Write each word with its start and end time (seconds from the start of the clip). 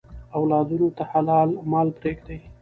اولادونو 0.37 0.87
ته 0.97 1.03
حلال 1.11 1.49
مال 1.71 1.87
پریږدئ. 1.99 2.39